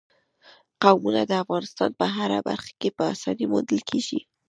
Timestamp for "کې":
2.79-2.89